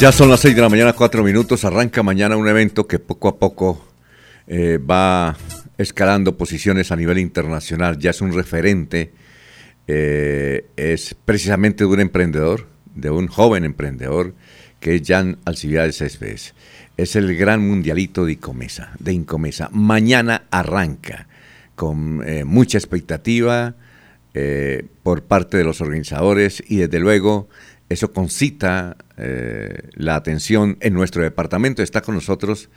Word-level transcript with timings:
Ya 0.00 0.12
son 0.12 0.30
las 0.30 0.40
6 0.40 0.56
de 0.56 0.62
la 0.62 0.70
mañana, 0.70 0.94
4 0.94 1.22
minutos. 1.22 1.62
Arranca 1.66 2.02
mañana 2.02 2.34
un 2.34 2.48
evento 2.48 2.86
que 2.86 2.98
poco 2.98 3.28
a 3.28 3.38
poco 3.38 3.84
eh, 4.46 4.78
va 4.78 5.36
escalando 5.76 6.38
posiciones 6.38 6.90
a 6.90 6.96
nivel 6.96 7.18
internacional. 7.18 7.98
Ya 7.98 8.08
es 8.08 8.22
un 8.22 8.32
referente. 8.32 9.12
Eh, 9.86 10.64
es 10.76 11.14
precisamente 11.26 11.84
de 11.84 11.90
un 11.90 12.00
emprendedor, 12.00 12.66
de 12.94 13.10
un 13.10 13.26
joven 13.26 13.66
emprendedor, 13.66 14.32
que 14.80 14.94
es 14.94 15.02
Jan 15.06 15.36
Alcibiades 15.44 15.98
Céspedes. 15.98 16.54
Es 16.96 17.14
el 17.14 17.36
gran 17.36 17.60
mundialito 17.60 18.24
de 18.24 18.32
Incomesa. 18.32 18.92
De 18.98 19.12
Incomesa. 19.12 19.68
Mañana 19.70 20.44
arranca 20.50 21.28
con 21.74 22.26
eh, 22.26 22.44
mucha 22.44 22.78
expectativa 22.78 23.74
por 25.02 25.24
parte 25.24 25.56
de 25.56 25.64
los 25.64 25.80
organizadores 25.80 26.62
y 26.68 26.76
desde 26.76 27.00
luego 27.00 27.48
eso 27.90 28.12
concita 28.12 28.96
eh, 29.18 29.82
la 29.94 30.14
atención 30.14 30.78
en 30.80 30.94
nuestro 30.94 31.24
departamento. 31.24 31.82
Está 31.82 32.00
con 32.00 32.14
nosotros 32.14 32.70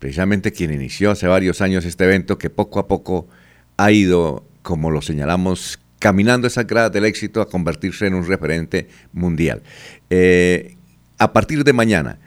precisamente 0.00 0.52
quien 0.52 0.72
inició 0.72 1.12
hace 1.12 1.28
varios 1.28 1.62
años 1.62 1.84
este 1.84 2.04
evento 2.04 2.36
que 2.36 2.50
poco 2.50 2.80
a 2.80 2.88
poco 2.88 3.28
ha 3.76 3.92
ido, 3.92 4.44
como 4.62 4.90
lo 4.90 5.02
señalamos, 5.02 5.78
caminando 6.00 6.48
esa 6.48 6.64
grada 6.64 6.90
del 6.90 7.04
éxito 7.04 7.40
a 7.40 7.48
convertirse 7.48 8.06
en 8.06 8.14
un 8.14 8.26
referente 8.26 8.88
mundial. 9.12 9.62
Eh, 10.10 10.76
a 11.16 11.32
partir 11.32 11.62
de 11.62 11.72
mañana, 11.72 12.18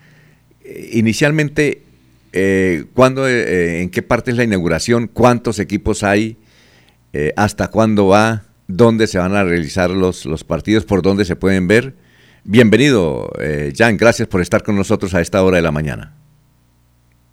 eh, 0.63 0.91
inicialmente, 0.93 1.83
¿cuándo, 2.93 3.27
¿en 3.27 3.89
qué 3.89 4.01
parte 4.01 4.31
es 4.31 4.37
la 4.37 4.45
inauguración? 4.45 5.07
¿Cuántos 5.07 5.59
equipos 5.59 6.03
hay? 6.03 6.37
¿Hasta 7.35 7.67
cuándo 7.69 8.07
va? 8.07 8.43
¿Dónde 8.67 9.07
se 9.07 9.17
van 9.17 9.35
a 9.35 9.43
realizar 9.43 9.89
los, 9.89 10.25
los 10.25 10.43
partidos? 10.43 10.85
¿Por 10.85 11.01
dónde 11.01 11.25
se 11.25 11.35
pueden 11.35 11.67
ver? 11.67 11.95
Bienvenido, 12.43 13.31
eh, 13.39 13.73
Jan, 13.75 13.97
gracias 13.97 14.27
por 14.27 14.41
estar 14.41 14.63
con 14.63 14.75
nosotros 14.75 15.13
a 15.13 15.21
esta 15.21 15.43
hora 15.43 15.57
de 15.57 15.63
la 15.63 15.71
mañana. 15.71 16.15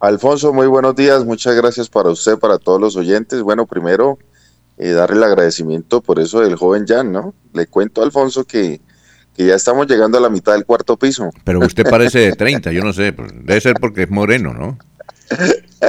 Alfonso, 0.01 0.53
muy 0.53 0.67
buenos 0.67 0.95
días, 0.95 1.25
muchas 1.25 1.55
gracias 1.57 1.89
para 1.89 2.11
usted, 2.11 2.39
para 2.39 2.59
todos 2.59 2.81
los 2.81 2.97
oyentes. 2.97 3.41
Bueno, 3.43 3.67
primero, 3.67 4.19
eh, 4.79 4.91
darle 4.91 5.17
el 5.17 5.25
agradecimiento 5.25 6.01
por 6.03 6.19
eso 6.19 6.41
del 6.41 6.57
joven 6.57 6.87
Jan, 6.87 7.13
¿no? 7.13 7.35
Le 7.55 7.67
cuento, 7.67 8.03
Alfonso, 8.03 8.45
que, 8.45 8.81
que 9.35 9.47
ya 9.47 9.55
estamos 9.55 9.87
llegando 9.87 10.19
a 10.19 10.21
la 10.21 10.29
mitad 10.29 10.53
del 10.53 10.67
cuarto 10.67 10.97
piso. 10.97 11.31
Pero 11.45 11.61
usted 11.61 11.85
parece 11.91 12.19
de 12.19 12.33
30, 12.33 12.73
yo 12.73 12.83
no 12.83 12.93
sé, 12.93 13.13
pues, 13.13 13.33
debe 13.33 13.61
ser 13.61 13.75
porque 13.81 14.03
es 14.03 14.11
moreno, 14.11 14.53
¿no? 14.53 14.79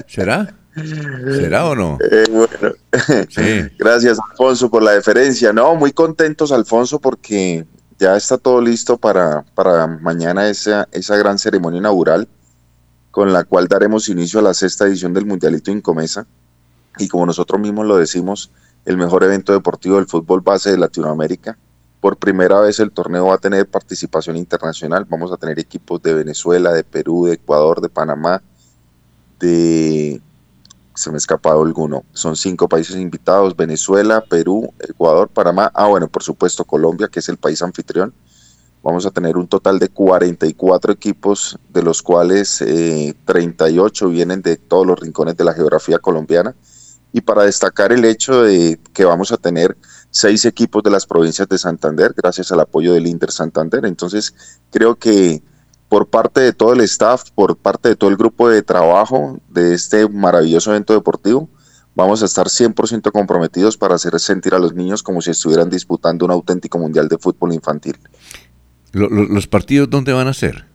¿Será? 0.07 0.55
¿Será 0.75 1.65
o 1.65 1.75
no? 1.75 1.97
Eh, 2.11 2.25
bueno, 2.29 2.75
sí. 3.29 3.67
gracias 3.79 4.19
Alfonso 4.29 4.69
por 4.69 4.83
la 4.83 4.91
deferencia. 4.91 5.51
No, 5.51 5.75
muy 5.75 5.91
contentos 5.91 6.51
Alfonso 6.51 6.99
porque 6.99 7.65
ya 7.99 8.15
está 8.15 8.37
todo 8.37 8.61
listo 8.61 8.97
para, 8.97 9.43
para 9.55 9.87
mañana 9.87 10.49
esa, 10.49 10.87
esa 10.91 11.15
gran 11.17 11.39
ceremonia 11.39 11.79
inaugural 11.79 12.27
con 13.11 13.33
la 13.33 13.43
cual 13.43 13.67
daremos 13.67 14.09
inicio 14.09 14.39
a 14.39 14.43
la 14.43 14.53
sexta 14.53 14.85
edición 14.85 15.13
del 15.13 15.25
Mundialito 15.25 15.71
Incomesa 15.71 16.27
y 16.99 17.07
como 17.07 17.25
nosotros 17.25 17.59
mismos 17.59 17.85
lo 17.85 17.97
decimos, 17.97 18.51
el 18.85 18.97
mejor 18.97 19.23
evento 19.23 19.53
deportivo 19.53 19.97
del 19.97 20.07
fútbol 20.07 20.41
base 20.41 20.71
de 20.71 20.77
Latinoamérica. 20.77 21.57
Por 21.99 22.17
primera 22.17 22.59
vez 22.61 22.79
el 22.79 22.91
torneo 22.91 23.27
va 23.27 23.35
a 23.35 23.39
tener 23.39 23.67
participación 23.67 24.37
internacional, 24.37 25.05
vamos 25.05 25.31
a 25.31 25.37
tener 25.37 25.59
equipos 25.59 26.01
de 26.01 26.13
Venezuela, 26.13 26.71
de 26.71 26.83
Perú, 26.83 27.25
de 27.25 27.33
Ecuador, 27.33 27.81
de 27.81 27.89
Panamá, 27.89 28.41
de 29.39 30.21
se 30.97 31.11
me 31.11 31.15
ha 31.15 31.17
escapado 31.17 31.61
alguno. 31.61 32.03
Son 32.11 32.35
cinco 32.35 32.67
países 32.67 32.95
invitados, 32.95 33.55
Venezuela, 33.55 34.19
Perú, 34.27 34.73
Ecuador, 34.79 35.29
Panamá, 35.29 35.71
ah 35.75 35.87
bueno, 35.87 36.07
por 36.07 36.23
supuesto 36.23 36.65
Colombia, 36.65 37.07
que 37.07 37.19
es 37.19 37.29
el 37.29 37.37
país 37.37 37.61
anfitrión. 37.61 38.13
Vamos 38.81 39.05
a 39.05 39.11
tener 39.11 39.37
un 39.37 39.47
total 39.47 39.77
de 39.77 39.89
44 39.89 40.91
equipos, 40.91 41.59
de 41.69 41.83
los 41.83 42.01
cuales 42.01 42.63
38 43.25 44.07
eh, 44.07 44.09
vienen 44.09 44.41
de 44.41 44.57
todos 44.57 44.87
los 44.87 44.99
rincones 44.99 45.37
de 45.37 45.43
la 45.43 45.53
geografía 45.53 45.99
colombiana. 45.99 46.55
Y 47.13 47.21
para 47.21 47.43
destacar 47.43 47.91
el 47.91 48.03
hecho 48.03 48.41
de 48.41 48.79
que 48.93 49.05
vamos 49.05 49.31
a 49.31 49.37
tener 49.37 49.77
seis 50.09 50.45
equipos 50.45 50.81
de 50.81 50.89
las 50.89 51.05
provincias 51.05 51.47
de 51.47 51.59
Santander, 51.59 52.13
gracias 52.17 52.51
al 52.51 52.59
apoyo 52.59 52.93
del 52.93 53.05
Inter 53.05 53.31
Santander. 53.31 53.85
Entonces, 53.85 54.33
creo 54.71 54.95
que 54.95 55.43
por 55.89 56.07
parte 56.07 56.41
de 56.41 56.53
todo 56.53 56.73
el 56.73 56.81
staff, 56.81 57.29
por 57.31 57.55
parte 57.57 57.89
de 57.89 57.95
todo 57.95 58.09
el 58.09 58.17
grupo 58.17 58.49
de 58.49 58.61
trabajo 58.61 59.39
de 59.49 59.73
este 59.73 60.07
maravilloso 60.09 60.71
evento 60.71 60.93
deportivo. 60.93 61.49
Vamos 61.95 62.21
a 62.21 62.25
estar 62.25 62.47
100% 62.47 63.11
comprometidos 63.11 63.77
para 63.77 63.95
hacer 63.95 64.19
sentir 64.19 64.53
a 64.53 64.59
los 64.59 64.73
niños 64.73 65.01
como 65.01 65.21
si 65.21 65.31
estuvieran 65.31 65.69
disputando 65.69 66.25
un 66.25 66.31
auténtico 66.31 66.77
mundial 66.77 67.07
de 67.07 67.17
fútbol 67.17 67.53
infantil. 67.53 67.97
¿Los 68.91 69.47
partidos 69.47 69.89
dónde 69.89 70.13
van 70.13 70.27
a 70.27 70.33
ser? 70.33 70.65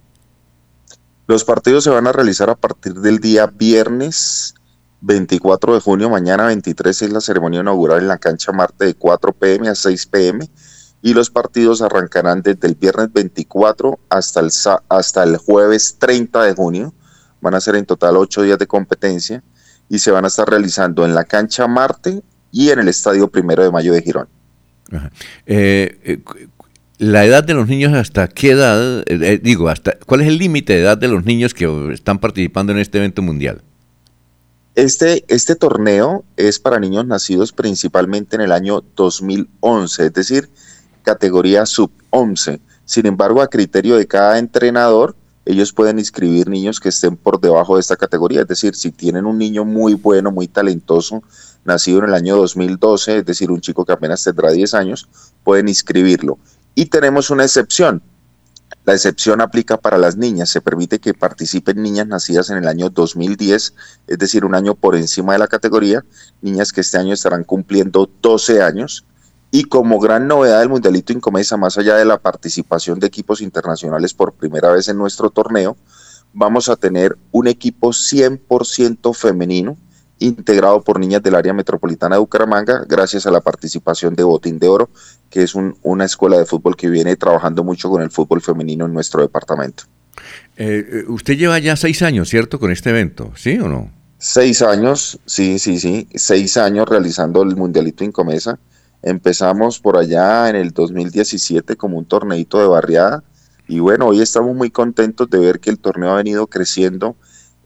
Los 1.27 1.45
partidos 1.45 1.85
se 1.85 1.91
van 1.91 2.07
a 2.07 2.13
realizar 2.13 2.51
a 2.51 2.57
partir 2.57 2.95
del 2.95 3.21
día 3.21 3.47
viernes 3.47 4.55
24 5.03 5.75
de 5.75 5.81
junio, 5.81 6.11
mañana 6.11 6.47
23 6.47 7.03
es 7.03 7.13
la 7.13 7.21
ceremonia 7.21 7.61
inaugural 7.61 8.01
en 8.01 8.09
la 8.09 8.19
cancha 8.19 8.53
Marte 8.53 8.87
de 8.87 8.95
4 8.95 9.33
pm 9.33 9.69
a 9.69 9.75
6 9.75 10.07
pm 10.07 10.49
y 11.03 11.15
los 11.15 11.31
partidos 11.31 11.83
arrancarán 11.83 12.43
desde 12.43 12.69
el 12.69 12.77
viernes 12.77 13.13
24 13.13 13.99
hasta 14.09 14.41
el, 14.41 14.51
hasta 14.89 15.23
el 15.25 15.37
jueves 15.37 15.97
30 15.99 16.45
de 16.45 16.55
junio. 16.55 16.95
Van 17.41 17.55
a 17.55 17.61
ser 17.61 17.75
en 17.75 17.85
total 17.85 18.17
ocho 18.17 18.43
días 18.43 18.59
de 18.59 18.69
competencia 18.69 19.43
y 19.89 19.99
se 19.99 20.13
van 20.13 20.25
a 20.25 20.29
estar 20.29 20.49
realizando 20.49 21.05
en 21.05 21.15
la 21.15 21.25
cancha 21.25 21.67
Marte 21.67 22.23
y 22.53 22.71
en 22.71 22.79
el 22.79 22.89
Estadio 22.89 23.29
Primero 23.29 23.65
de 23.65 23.73
Mayo 23.73 23.93
de 23.93 24.03
Girón. 24.03 24.29
Eh, 25.47 25.99
eh, 26.05 26.19
la 26.99 27.25
edad 27.25 27.43
de 27.43 27.55
los 27.55 27.67
niños, 27.67 27.93
¿hasta 27.95 28.29
qué 28.29 28.53
edad? 28.53 29.03
Eh, 29.07 29.41
digo, 29.43 29.69
hasta 29.69 29.99
¿cuál 30.07 30.21
es 30.21 30.29
el 30.29 30.39
límite 30.39 30.75
de 30.75 30.83
edad 30.83 30.99
de 30.99 31.09
los 31.09 31.25
niños 31.25 31.53
que 31.53 31.93
están 31.93 32.21
participando 32.21 32.73
en 32.73 32.79
este 32.79 32.99
evento 32.99 33.23
mundial? 33.23 33.61
Este, 34.77 35.25
este 35.29 35.57
torneo 35.57 36.25
es 36.37 36.59
para 36.59 36.79
niños 36.79 37.07
nacidos 37.07 37.53
principalmente 37.53 38.37
en 38.37 38.43
el 38.43 38.53
año 38.53 38.85
2011, 38.97 40.07
es 40.07 40.13
decir, 40.13 40.49
categoría 41.03 41.67
sub-11. 41.67 42.61
Sin 42.85 43.07
embargo, 43.07 43.43
a 43.43 43.49
criterio 43.49 43.97
de 43.97 44.07
cada 44.07 44.39
entrenador, 44.39 45.17
ellos 45.45 45.73
pueden 45.73 45.99
inscribir 45.99 46.49
niños 46.49 46.79
que 46.79 46.91
estén 46.91 47.17
por 47.17 47.41
debajo 47.41 47.75
de 47.75 47.81
esta 47.81 47.97
categoría. 47.97 48.43
Es 48.43 48.49
decir, 48.49 48.75
si 48.75 48.93
tienen 48.93 49.27
un 49.27 49.39
niño 49.39 49.65
muy 49.65 49.95
bueno, 49.95 50.31
muy 50.31 50.47
talentoso, 50.47 51.23
nacido 51.65 51.99
en 51.99 52.07
el 52.07 52.15
año 52.15 52.37
2012, 52.37 53.19
es 53.19 53.27
decir, 53.27 53.51
un 53.51 53.61
chico 53.61 53.85
que 53.85 53.93
apenas 53.93 54.23
tendrá 54.23 54.51
10 54.51 54.75
años, 54.75 55.09
pueden 55.45 55.69
inscribirlo. 55.69 56.39
Y 56.75 56.87
tenemos 56.87 57.31
una 57.31 57.45
excepción. 57.45 58.03
La 58.85 58.95
excepción 58.95 59.41
aplica 59.41 59.77
para 59.77 59.99
las 59.99 60.17
niñas. 60.17 60.51
Se 60.51 60.61
permite 60.61 60.99
que 60.99 61.15
participen 61.15 61.83
niñas 61.83 62.07
nacidas 62.07 62.51
en 62.51 62.59
el 62.59 62.67
año 62.67 62.91
2010, 62.91 63.75
es 64.09 64.19
decir, 64.19 64.45
un 64.45 64.55
año 64.55 64.75
por 64.75 64.97
encima 64.97 65.35
de 65.35 65.39
la 65.39 65.47
categoría, 65.47 66.05
niñas 66.41 66.73
que 66.73 66.81
este 66.81 66.99
año 66.99 67.15
estarán 67.15 67.45
cumpliendo 67.45 68.11
12 68.21 68.63
años 68.63 69.05
y 69.55 69.65
como 69.65 70.01
gran 70.01 70.27
novedad 70.27 70.61
del 70.61 70.71
Mundialito 70.71 71.13
Incomesa, 71.13 71.59
más 71.59 71.77
allá 71.77 71.95
de 71.97 72.07
la 72.07 72.19
participación 72.19 72.99
de 72.99 73.07
equipos 73.07 73.43
internacionales 73.43 74.15
por 74.15 74.33
primera 74.33 74.73
vez 74.73 74.89
en 74.89 74.97
nuestro 74.97 75.29
torneo, 75.29 75.77
vamos 76.33 76.71
a 76.71 76.77
tener 76.77 77.19
un 77.33 77.47
equipo 77.47 77.91
100% 77.91 79.15
femenino 79.15 79.77
integrado 80.19 80.83
por 80.83 80.99
niñas 80.99 81.23
del 81.23 81.35
área 81.35 81.53
metropolitana 81.53 82.17
de 82.17 82.21
Bucaramanga, 82.21 82.87
gracias 82.89 83.27
a 83.27 83.31
la 83.31 83.43
participación 83.43 84.15
de 84.15 84.25
Botín 84.25 84.59
de 84.59 84.69
Oro, 84.69 84.89
que 85.29 85.43
es 85.43 85.55
una 85.55 86.05
escuela 86.07 86.39
de 86.39 86.47
fútbol 86.47 86.75
que 86.75 86.89
viene 86.89 87.17
trabajando 87.17 87.63
mucho 87.63 87.91
con 87.91 88.01
el 88.01 88.11
fútbol 88.11 88.41
femenino 88.41 88.87
en 88.87 88.95
nuestro 88.95 89.21
departamento. 89.21 89.85
Eh, 90.57 90.87
eh, 90.91 91.05
usted 91.09 91.37
lleva 91.37 91.59
ya 91.59 91.77
seis 91.77 92.01
años, 92.01 92.31
¿cierto?, 92.31 92.59
con 92.59 92.71
este 92.71 92.89
evento, 92.89 93.33
¿sí 93.37 93.59
o 93.59 93.69
no? 93.69 93.91
Seis 94.17 94.63
años, 94.63 95.19
sí, 95.27 95.59
sí, 95.59 95.79
sí, 95.79 96.09
seis 96.15 96.57
años 96.57 96.89
realizando 96.89 97.43
el 97.43 97.55
Mundialito 97.55 98.03
Incomesa. 98.03 98.59
Empezamos 99.03 99.81
por 99.81 99.97
allá 99.97 100.49
en 100.49 100.57
el 100.57 100.71
2017 100.71 101.77
como 101.77 101.99
un 101.99 102.05
torneito 102.05 102.61
de 102.61 102.67
barriada 102.67 103.25
y 103.67 103.81
bueno, 103.81 104.09
hoy 104.09 104.21
estamos 104.21 104.55
muy 104.55 104.71
contentos 104.71 105.29
de 105.31 105.39
ver 105.39 105.61
que 105.61 105.71
el 105.71 105.79
torneo 105.79 106.11
ha 106.11 106.17
venido 106.17 106.47
creciendo 106.47 107.17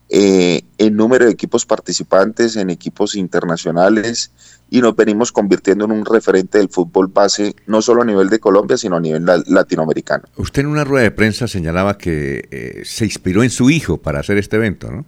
eh, 0.08 0.62
en 0.78 0.94
número 0.94 1.24
de 1.24 1.32
equipos 1.32 1.66
participantes, 1.66 2.54
en 2.56 2.70
equipos 2.70 3.16
internacionales 3.16 4.30
y 4.70 4.80
nos 4.80 4.94
venimos 4.94 5.32
convirtiendo 5.32 5.84
en 5.84 5.92
un 5.92 6.04
referente 6.04 6.58
del 6.58 6.68
fútbol 6.68 7.08
base, 7.08 7.54
no 7.66 7.82
solo 7.82 8.02
a 8.02 8.04
nivel 8.04 8.28
de 8.28 8.38
Colombia, 8.38 8.76
sino 8.76 8.96
a 8.96 9.00
nivel 9.00 9.24
latinoamericano. 9.46 10.24
Usted 10.36 10.62
en 10.62 10.68
una 10.68 10.84
rueda 10.84 11.04
de 11.04 11.10
prensa 11.10 11.48
señalaba 11.48 11.98
que 11.98 12.48
eh, 12.50 12.82
se 12.84 13.04
inspiró 13.04 13.42
en 13.42 13.50
su 13.50 13.68
hijo 13.70 13.98
para 13.98 14.20
hacer 14.20 14.38
este 14.38 14.56
evento, 14.56 14.90
¿no? 14.90 15.04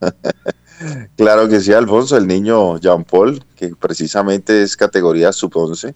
Claro 1.32 1.48
que 1.48 1.60
sí, 1.60 1.72
Alfonso, 1.72 2.16
el 2.16 2.26
niño 2.26 2.78
Jean 2.78 3.04
Paul, 3.04 3.44
que 3.54 3.68
precisamente 3.76 4.64
es 4.64 4.76
categoría 4.76 5.32
sub-11, 5.32 5.94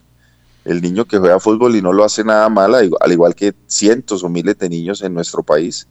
el 0.64 0.80
niño 0.80 1.06
que 1.06 1.18
juega 1.18 1.40
fútbol 1.40 1.74
y 1.74 1.82
no 1.82 1.92
lo 1.92 2.04
hace 2.04 2.22
nada 2.22 2.48
mal, 2.48 2.72
al 2.72 3.12
igual 3.12 3.34
que 3.34 3.52
cientos 3.66 4.22
o 4.22 4.28
miles 4.28 4.56
de 4.58 4.68
niños 4.68 5.02
en 5.02 5.12
nuestro 5.12 5.42
país, 5.42 5.88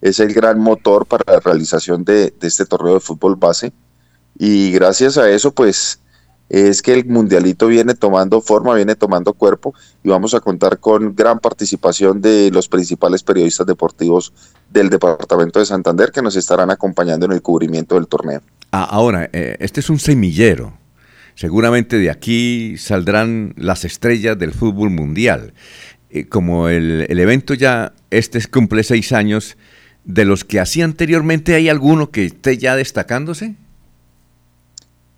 es 0.00 0.20
el 0.20 0.32
gran 0.32 0.60
motor 0.60 1.06
para 1.06 1.24
la 1.26 1.40
realización 1.40 2.04
de, 2.04 2.32
este 2.40 2.66
torneo 2.66 2.94
de 2.94 3.00
fútbol 3.00 3.34
base. 3.34 3.72
Y 4.38 4.70
gracias 4.70 5.18
a 5.18 5.28
eso, 5.28 5.52
pues, 5.52 5.98
es 6.48 6.80
que 6.80 6.92
el 6.92 7.04
mundialito 7.04 7.66
viene 7.66 7.94
tomando 7.94 8.40
forma, 8.40 8.74
viene 8.74 8.94
tomando 8.94 9.32
cuerpo 9.32 9.74
y 10.04 10.10
vamos 10.10 10.34
a 10.34 10.40
contar 10.40 10.78
con 10.78 11.16
gran 11.16 11.40
participación 11.40 12.20
de 12.20 12.52
los 12.52 12.68
principales 12.68 13.24
periodistas 13.24 13.66
deportivos 13.66 14.32
del 14.70 14.88
departamento 14.88 15.58
de 15.58 15.66
Santander 15.66 16.12
que 16.12 16.22
nos 16.22 16.36
estarán 16.36 16.70
acompañando 16.70 17.26
en 17.26 17.32
el 17.32 17.42
cubrimiento 17.42 17.96
del 17.96 18.06
torneo. 18.06 18.40
Ah, 18.76 18.88
ahora, 18.90 19.30
eh, 19.32 19.56
este 19.60 19.78
es 19.78 19.88
un 19.88 20.00
semillero. 20.00 20.76
Seguramente 21.36 21.96
de 21.96 22.10
aquí 22.10 22.76
saldrán 22.76 23.54
las 23.56 23.84
estrellas 23.84 24.36
del 24.36 24.52
fútbol 24.52 24.90
mundial. 24.90 25.54
Eh, 26.10 26.26
como 26.26 26.68
el, 26.68 27.06
el, 27.08 27.20
evento 27.20 27.54
ya, 27.54 27.94
este 28.10 28.44
cumple 28.48 28.82
seis 28.82 29.12
años, 29.12 29.56
de 30.04 30.24
los 30.24 30.42
que 30.42 30.58
hacía 30.58 30.84
anteriormente, 30.86 31.54
¿hay 31.54 31.68
alguno 31.68 32.10
que 32.10 32.24
esté 32.24 32.58
ya 32.58 32.74
destacándose? 32.74 33.54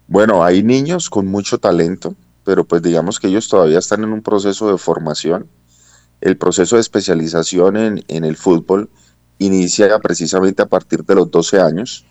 Bueno, 0.06 0.44
hay 0.44 0.62
niños 0.62 1.08
con 1.08 1.26
mucho 1.26 1.56
talento, 1.56 2.14
pero 2.44 2.64
pues 2.64 2.82
digamos 2.82 3.18
que 3.18 3.28
ellos 3.28 3.48
todavía 3.48 3.78
están 3.78 4.04
en 4.04 4.12
un 4.12 4.20
proceso 4.20 4.70
de 4.70 4.76
formación. 4.76 5.48
El 6.20 6.36
proceso 6.36 6.76
de 6.76 6.82
especialización 6.82 7.78
en, 7.78 8.04
en 8.08 8.24
el 8.26 8.36
fútbol 8.36 8.90
inicia 9.38 9.98
precisamente 10.00 10.60
a 10.60 10.66
partir 10.66 11.04
de 11.04 11.14
los 11.14 11.30
12 11.30 11.58
años. 11.58 12.04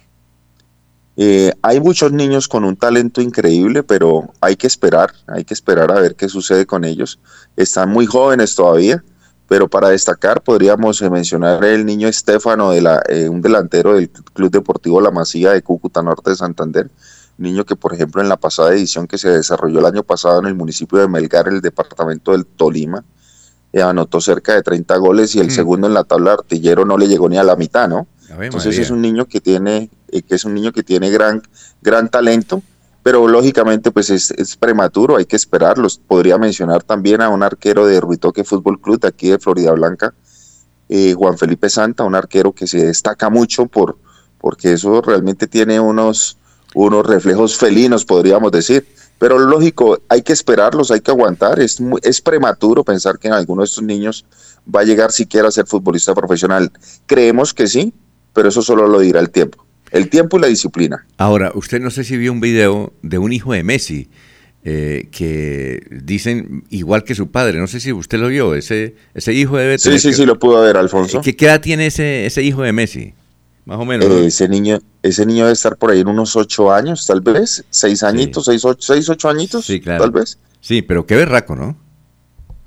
Eh, 1.18 1.54
hay 1.62 1.80
muchos 1.80 2.12
niños 2.12 2.48
con 2.48 2.66
un 2.66 2.76
talento 2.76 3.22
increíble, 3.22 3.84
pero 3.84 4.34
hay 4.42 4.56
que 4.56 4.68
esperar, 4.68 5.14
hay 5.28 5.46
que 5.46 5.54
esperar 5.54 5.92
a 5.92 6.00
ver 6.00 6.16
qué 6.16 6.28
sucede 6.28 6.66
con 6.66 6.84
ellos. 6.84 7.20
Están 7.56 7.90
muy 7.90 8.06
jóvenes 8.06 8.56
todavía, 8.56 9.04
pero 9.48 9.70
para 9.70 9.90
destacar 9.90 10.42
podríamos 10.42 11.02
eh, 11.02 11.10
mencionar 11.10 11.64
el 11.64 11.86
niño 11.86 12.08
Estefano, 12.08 12.72
de 12.72 12.82
la, 12.82 13.02
eh, 13.08 13.30
un 13.30 13.42
delantero 13.42 13.96
del 13.96 14.10
Club 14.10 14.52
Deportivo 14.52 15.00
La 15.00 15.12
Masía 15.12 15.52
de 15.52 15.62
Cúcuta 15.62 16.02
Norte 16.02 16.32
de 16.32 16.36
Santander, 16.36 16.90
niño 17.38 17.66
que 17.66 17.76
por 17.76 17.94
ejemplo 17.94 18.22
en 18.22 18.30
la 18.30 18.38
pasada 18.38 18.74
edición 18.74 19.08
que 19.08 19.18
se 19.18 19.30
desarrolló 19.30 19.80
el 19.80 19.86
año 19.86 20.04
pasado 20.04 20.40
en 20.40 20.48
el 20.48 20.56
municipio 20.56 21.00
de 21.00 21.08
Melgar, 21.08 21.48
el 21.48 21.62
departamento 21.62 22.32
del 22.32 22.46
Tolima, 22.46 23.06
eh, 23.72 23.82
anotó 23.82 24.22
cerca 24.22 24.54
de 24.54 24.64
30 24.64 24.96
goles 24.98 25.36
y 25.36 25.40
el 25.40 25.48
mm. 25.48 25.52
segundo 25.52 25.88
en 25.88 25.94
la 25.94 26.06
tabla 26.06 26.32
de 26.32 26.38
artillero 26.38 26.86
no 26.86 26.98
le 26.98 27.08
llegó 27.08 27.30
ni 27.30 27.38
a 27.38 27.44
la 27.44 27.56
mitad, 27.56 27.88
¿no? 27.88 28.08
Entonces 28.44 28.78
es 28.78 28.90
un 28.90 29.02
niño 29.02 29.26
que 29.26 29.42
tiene, 29.42 29.90
eh, 30.10 30.22
que 30.22 30.36
es 30.36 30.46
un 30.46 30.54
niño 30.54 30.72
que 30.72 30.84
tiene 30.84 31.10
gran, 31.10 31.42
gran 31.82 32.10
talento, 32.10 32.62
pero 33.04 33.28
lógicamente 33.28 33.92
pues 33.92 34.10
es, 34.10 34.58
prematuro, 34.58 35.18
hay 35.18 35.26
que 35.26 35.36
esperarlos. 35.36 36.00
Podría 36.00 36.38
mencionar 36.38 36.84
también 36.84 37.22
a 37.22 37.30
un 37.30 37.44
arquero 37.44 37.86
de 37.86 38.00
Ruitoque 38.00 38.44
Fútbol 38.44 38.82
Club 38.82 39.00
de 39.00 39.08
aquí 39.08 39.30
de 39.30 39.40
Florida 39.40 39.72
Blanca, 39.72 40.14
eh, 40.90 41.14
Juan 41.14 41.38
Felipe 41.38 41.70
Santa, 41.70 42.04
un 42.04 42.16
arquero 42.16 42.52
que 42.52 42.68
se 42.68 42.86
destaca 42.86 43.30
mucho 43.30 43.68
por, 43.68 43.98
porque 44.40 44.74
eso 44.74 45.02
realmente 45.02 45.48
tiene 45.48 45.80
unos, 45.80 46.38
unos 46.74 47.06
reflejos 47.06 47.58
felinos, 47.58 48.06
podríamos 48.06 48.52
decir. 48.52 48.88
Pero 49.18 49.40
lógico, 49.40 50.00
hay 50.10 50.24
que 50.24 50.34
esperarlos, 50.34 50.92
hay 50.92 51.00
que 51.00 51.12
aguantar. 51.12 51.60
Es, 51.60 51.78
es 52.02 52.22
prematuro 52.22 52.84
pensar 52.84 53.18
que 53.18 53.30
alguno 53.30 53.62
de 53.62 53.66
estos 53.68 53.84
niños 53.84 54.26
va 54.74 54.82
a 54.82 54.84
llegar 54.84 55.12
siquiera 55.12 55.48
a 55.48 55.52
ser 55.52 55.66
futbolista 55.68 56.14
profesional. 56.14 56.72
Creemos 57.06 57.54
que 57.54 57.68
sí, 57.68 57.94
pero 58.36 58.50
eso 58.50 58.62
solo 58.62 58.88
lo 58.88 59.00
dirá 59.00 59.20
el 59.20 59.32
tiempo. 59.32 59.66
El 59.92 60.10
tiempo 60.10 60.38
y 60.38 60.42
la 60.42 60.48
disciplina. 60.48 61.08
Ahora, 61.18 61.52
usted 61.56 61.80
no 61.80 61.90
sé 61.90 62.04
si 62.04 62.18
vio 62.18 62.32
un 62.32 62.42
video 62.42 62.94
de 63.02 63.18
un 63.18 63.32
hijo 63.34 63.54
de 63.54 63.64
Messi 63.64 64.10
eh, 64.64 65.08
que 65.12 65.88
dicen 65.90 66.66
igual 66.70 67.04
que 67.04 67.16
su 67.16 67.32
padre. 67.32 67.60
No 67.60 67.68
sé 67.68 67.80
si 67.80 67.94
usted 67.94 68.20
lo 68.20 68.28
vio. 68.28 68.56
Ese, 68.56 68.96
ese 69.14 69.34
hijo 69.34 69.58
debe 69.58 69.78
tener. 69.78 70.00
Sí, 70.00 70.10
sí, 70.10 70.14
sí, 70.14 70.26
lo 70.26 70.38
pudo 70.38 70.62
ver, 70.62 70.76
Alfonso. 70.76 71.22
¿Qué, 71.22 71.36
edad 71.46 71.62
tiene 71.62 71.88
ese, 71.88 72.26
ese 72.26 72.44
hijo 72.44 72.62
de 72.62 72.74
Messi? 72.74 73.14
Más 73.64 73.80
o 73.80 73.86
menos. 73.86 74.06
Eh, 74.08 74.26
ese 74.28 74.50
niño 74.50 74.80
ese 75.06 75.26
niño 75.26 75.44
debe 75.44 75.54
estar 75.54 75.78
por 75.78 75.92
ahí 75.92 76.00
en 76.00 76.08
unos 76.08 76.36
ocho 76.36 76.72
años, 76.72 77.06
tal 77.06 77.22
vez. 77.22 77.64
Seis 77.70 78.02
añitos, 78.02 78.46
seis, 78.46 78.66
ocho, 78.66 78.82
seis, 78.82 79.08
ocho 79.08 79.30
añitos, 79.30 79.66
sí, 79.66 79.80
claro. 79.80 80.02
tal 80.02 80.12
vez. 80.12 80.40
Sí, 80.62 80.82
pero 80.82 81.06
qué 81.06 81.16
berraco, 81.16 81.56
¿no? 81.56 81.78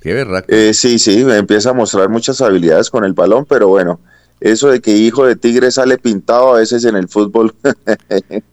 Qué 0.00 0.14
berraco. 0.14 0.46
Eh, 0.48 0.72
sí, 0.72 1.00
sí, 1.00 1.26
empieza 1.28 1.70
a 1.70 1.72
mostrar 1.72 2.08
muchas 2.08 2.40
habilidades 2.40 2.90
con 2.90 3.04
el 3.04 3.12
balón, 3.12 3.44
pero 3.44 3.66
bueno, 3.66 4.00
eso 4.40 4.68
de 4.68 4.80
que 4.80 4.96
hijo 4.96 5.26
de 5.26 5.36
tigre 5.36 5.70
sale 5.70 5.98
pintado 5.98 6.54
a 6.54 6.58
veces 6.58 6.84
en 6.84 6.96
el 6.96 7.08
fútbol 7.08 7.54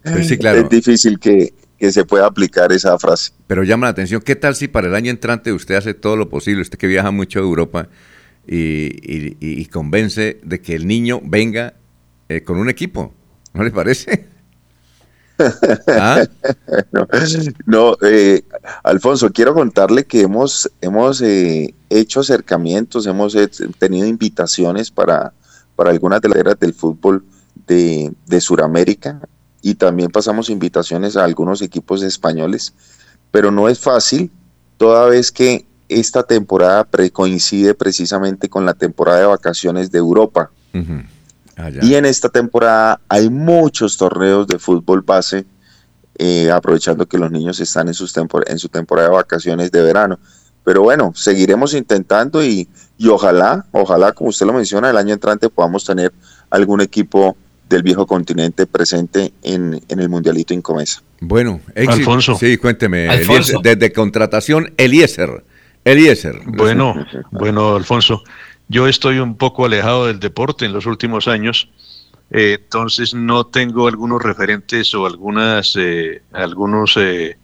pues 0.03 0.31
es 0.31 0.69
difícil 0.69 1.19
que, 1.19 1.53
se 1.91 2.03
pueda 2.03 2.25
aplicar 2.25 2.71
esa 2.71 2.97
frase. 2.97 3.31
Pero 3.45 3.63
llama 3.63 3.85
la 3.85 3.91
atención, 3.91 4.19
¿qué 4.19 4.35
tal 4.35 4.55
si 4.55 4.67
para 4.67 4.87
el 4.87 4.95
año 4.95 5.11
entrante 5.11 5.53
usted 5.53 5.75
hace 5.75 5.93
todo 5.93 6.15
lo 6.15 6.29
posible, 6.29 6.63
usted 6.63 6.79
que 6.79 6.87
viaja 6.87 7.11
mucho 7.11 7.37
a 7.37 7.43
Europa 7.43 7.89
y, 8.47 9.65
convence 9.65 10.39
de 10.43 10.61
que 10.61 10.73
el 10.73 10.87
niño 10.87 11.21
venga 11.23 11.75
eh, 12.27 12.41
con 12.41 12.57
un 12.57 12.69
equipo? 12.69 13.13
¿No 13.53 13.63
le 13.63 13.69
parece? 13.69 14.25
¿Ah? 15.88 16.25
no, 17.67 17.97
eh, 18.01 18.41
Alfonso, 18.83 19.31
quiero 19.31 19.53
contarle 19.53 20.05
que 20.05 20.21
hemos, 20.21 20.71
hemos 20.81 21.21
eh, 21.21 21.75
hecho 21.91 22.21
acercamientos, 22.21 23.05
hemos 23.05 23.38
tenido 23.77 24.07
invitaciones 24.07 24.89
para 24.89 25.33
para 25.75 25.92
algunas 25.92 26.22
de 26.22 26.30
las 26.30 26.60
del 26.60 26.74
fútbol 26.74 27.24
de, 27.68 28.13
de 28.25 28.42
Sudamérica 28.42 29.19
y 29.62 29.75
también 29.75 30.12
pasamos 30.12 30.50
invitaciones 30.50 31.18
a 31.18 31.24
algunos 31.24 31.62
equipos 31.62 32.04
españoles, 32.04 32.74
pero 33.31 33.51
no 33.51 33.68
es 33.68 33.80
fácil 33.80 34.31
toda 34.77 35.07
vez 35.07 35.31
que 35.31 35.66
esta 35.89 36.24
temporada 36.24 36.88
coincide 37.12 37.74
precisamente 37.74 38.50
con 38.50 38.66
la 38.66 38.74
temporada 38.74 39.19
de 39.19 39.25
vacaciones 39.25 39.92
de 39.92 40.00
Europa. 40.00 40.51
Ah, 41.57 41.69
y 41.81 41.95
en 41.95 42.06
esta 42.06 42.30
temporada 42.30 43.00
hay 43.07 43.30
muchos 43.30 43.98
torneos 43.98 44.48
de 44.48 44.60
fútbol 44.60 45.01
base, 45.01 45.45
eh, 46.18 46.51
aprovechando 46.51 47.07
que 47.07 47.18
los 47.18 47.31
niños 47.31 47.60
están 47.60 47.88
en, 47.88 47.94
sus 47.94 48.13
en 48.45 48.60
su 48.60 48.69
temporada 48.69 49.10
de 49.10 49.16
vacaciones 49.16 49.72
de 49.72 49.81
verano. 49.81 50.19
Pero 50.63 50.81
bueno, 50.81 51.12
seguiremos 51.16 51.74
intentando 51.74 52.44
y, 52.97 53.07
ojalá, 53.07 53.65
ojalá, 53.71 54.12
como 54.13 54.30
usted 54.30 54.45
lo 54.45 54.53
menciona, 54.53 54.89
el 54.89 54.97
año 54.97 55.13
entrante 55.13 55.50
podamos 55.50 55.83
tener 55.86 56.13
algún 56.50 56.81
equipo 56.81 57.36
del 57.69 57.83
viejo 57.83 58.06
continente 58.06 58.68
presente 58.68 59.33
en, 59.42 59.81
el 59.88 60.09
Mundialito 60.09 60.53
Incomesa. 60.53 61.01
Bueno, 61.19 61.62
Alfonso. 61.75 62.36
Sí, 62.36 62.57
cuénteme. 62.57 63.07
desde 63.63 63.92
contratación, 63.92 64.74
Eliezer. 64.77 65.44
Eliezer. 65.83 66.42
Bueno, 66.45 66.95
bueno, 67.31 67.75
Alfonso. 67.75 68.24
Yo 68.68 68.88
estoy 68.88 69.19
un 69.19 69.36
poco 69.36 69.65
alejado 69.65 70.07
del 70.07 70.19
deporte 70.19 70.65
en 70.65 70.74
los 70.74 70.86
últimos 70.86 71.27
años, 71.27 71.69
eh, 72.31 72.57
entonces 72.59 73.13
no 73.13 73.45
tengo 73.45 73.88
algunos 73.88 74.21
referentes 74.21 74.94
o 74.95 75.06
algunas, 75.06 75.75
eh, 75.77 76.24
algunos 76.33 76.98
eh, 76.98 77.38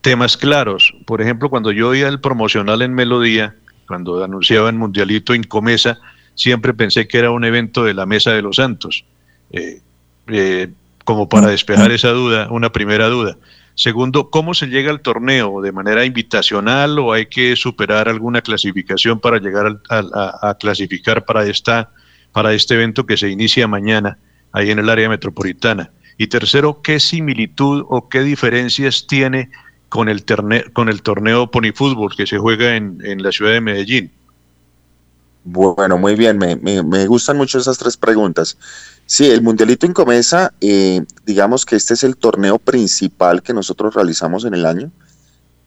temas 0.00 0.36
claros. 0.36 0.92
Por 1.06 1.22
ejemplo, 1.22 1.48
cuando 1.50 1.70
yo 1.70 1.90
oía 1.90 2.08
el 2.08 2.20
promocional 2.20 2.82
en 2.82 2.94
Melodía, 2.94 3.54
cuando 3.90 4.22
anunciaba 4.22 4.68
en 4.68 4.76
Mundialito 4.76 5.34
Incomesa, 5.34 5.98
siempre 6.36 6.72
pensé 6.72 7.08
que 7.08 7.18
era 7.18 7.32
un 7.32 7.44
evento 7.44 7.82
de 7.82 7.92
la 7.92 8.06
Mesa 8.06 8.30
de 8.30 8.40
los 8.40 8.54
Santos. 8.54 9.04
Eh, 9.50 9.80
eh, 10.28 10.68
como 11.02 11.28
para 11.28 11.48
despejar 11.48 11.90
esa 11.90 12.10
duda, 12.10 12.46
una 12.52 12.70
primera 12.70 13.08
duda. 13.08 13.36
Segundo, 13.74 14.30
¿cómo 14.30 14.54
se 14.54 14.68
llega 14.68 14.92
al 14.92 15.00
torneo? 15.00 15.60
¿De 15.60 15.72
manera 15.72 16.04
invitacional 16.04 17.00
o 17.00 17.12
hay 17.12 17.26
que 17.26 17.56
superar 17.56 18.08
alguna 18.08 18.42
clasificación 18.42 19.18
para 19.18 19.38
llegar 19.38 19.80
a, 19.88 20.56
clasificar 20.60 21.24
para, 21.24 21.44
esta, 21.46 21.90
para 22.30 22.52
este 22.52 22.74
evento 22.74 23.06
que 23.06 23.16
se 23.16 23.28
inicia 23.28 23.66
mañana 23.66 24.18
ahí 24.52 24.70
en 24.70 24.78
el 24.78 24.88
área 24.88 25.08
metropolitana? 25.08 25.90
Y 26.16 26.28
tercero, 26.28 26.80
¿qué 26.80 27.00
similitud 27.00 27.84
o 27.88 28.08
qué 28.08 28.20
diferencias 28.20 29.08
tiene 29.08 29.50
con 29.90 30.08
el, 30.08 30.24
con 30.72 30.88
el 30.88 31.02
torneo 31.02 31.50
Pony 31.50 31.72
Fútbol 31.74 32.14
que 32.16 32.26
se 32.26 32.38
juega 32.38 32.76
en, 32.76 33.22
la 33.22 33.32
ciudad 33.32 33.52
de 33.52 33.60
Medellín? 33.60 34.10
Bueno, 35.44 35.98
muy 35.98 36.14
bien, 36.14 36.38
me, 36.38 36.56
me, 36.56 37.06
gustan 37.06 37.36
mucho 37.36 37.58
esas 37.58 37.76
tres 37.76 37.96
preguntas. 37.96 38.56
Sí, 39.04 39.28
el 39.28 39.42
Mundialito 39.42 39.86
en 39.86 39.94
eh, 40.60 41.04
digamos 41.26 41.66
que 41.66 41.76
este 41.76 41.94
es 41.94 42.04
el 42.04 42.16
torneo 42.16 42.58
principal 42.58 43.42
que 43.42 43.52
nosotros 43.52 43.94
realizamos 43.94 44.44
en 44.44 44.54
el 44.54 44.64
año 44.64 44.92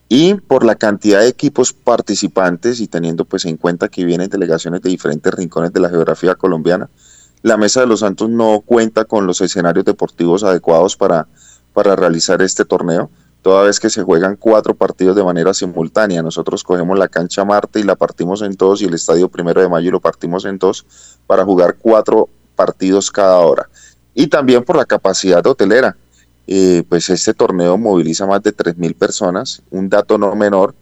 y 0.08 0.34
por 0.34 0.64
la 0.64 0.76
cantidad 0.76 1.20
de 1.20 1.28
equipos 1.28 1.74
participantes 1.74 2.80
y 2.80 2.88
teniendo 2.88 3.26
pues 3.26 3.44
en 3.44 3.58
cuenta 3.58 3.88
que 3.88 4.04
vienen 4.06 4.30
delegaciones 4.30 4.80
de 4.80 4.88
diferentes 4.88 5.34
rincones 5.34 5.72
de 5.72 5.80
la 5.80 5.90
geografía 5.90 6.34
colombiana, 6.34 6.88
la 7.42 7.58
Mesa 7.58 7.80
de 7.80 7.86
los 7.86 8.00
Santos 8.00 8.30
no 8.30 8.62
cuenta 8.64 9.04
con 9.04 9.26
los 9.26 9.42
escenarios 9.42 9.84
deportivos 9.84 10.44
adecuados 10.44 10.96
para, 10.96 11.26
para 11.74 11.94
realizar 11.94 12.40
este 12.40 12.64
torneo 12.64 13.10
toda 13.44 13.64
vez 13.64 13.78
que 13.78 13.90
se 13.90 14.02
juegan 14.02 14.36
cuatro 14.36 14.74
partidos 14.74 15.14
de 15.14 15.22
manera 15.22 15.52
simultánea. 15.52 16.22
Nosotros 16.22 16.64
cogemos 16.64 16.98
la 16.98 17.08
cancha 17.08 17.44
Marte 17.44 17.78
y 17.78 17.82
la 17.82 17.94
partimos 17.94 18.40
en 18.40 18.52
dos 18.52 18.80
y 18.80 18.86
el 18.86 18.94
estadio 18.94 19.28
Primero 19.28 19.60
de 19.60 19.68
Mayo 19.68 19.88
y 19.88 19.90
lo 19.90 20.00
partimos 20.00 20.46
en 20.46 20.56
dos 20.56 20.86
para 21.26 21.44
jugar 21.44 21.76
cuatro 21.78 22.30
partidos 22.56 23.10
cada 23.10 23.36
hora. 23.40 23.68
Y 24.14 24.28
también 24.28 24.64
por 24.64 24.76
la 24.76 24.86
capacidad 24.86 25.46
hotelera. 25.46 25.94
Eh, 26.46 26.84
pues 26.88 27.10
este 27.10 27.34
torneo 27.34 27.76
moviliza 27.76 28.26
más 28.26 28.42
de 28.42 28.52
3 28.52 28.78
mil 28.78 28.94
personas, 28.94 29.62
un 29.70 29.88
dato 29.90 30.16
no 30.18 30.34
menor, 30.34 30.74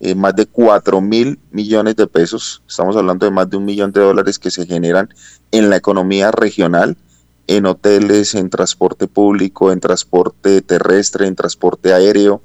eh, 0.00 0.14
más 0.14 0.34
de 0.34 0.46
4 0.46 1.00
mil 1.00 1.38
millones 1.50 1.94
de 1.96 2.06
pesos, 2.08 2.62
estamos 2.68 2.96
hablando 2.96 3.24
de 3.24 3.30
más 3.30 3.48
de 3.48 3.56
un 3.56 3.64
millón 3.64 3.92
de 3.92 4.00
dólares 4.00 4.40
que 4.40 4.50
se 4.50 4.66
generan 4.66 5.08
en 5.52 5.70
la 5.70 5.76
economía 5.76 6.32
regional 6.32 6.96
en 7.46 7.66
hoteles, 7.66 8.34
en 8.34 8.50
transporte 8.50 9.06
público, 9.06 9.72
en 9.72 9.80
transporte 9.80 10.62
terrestre, 10.62 11.26
en 11.26 11.36
transporte 11.36 11.92
aéreo, 11.92 12.42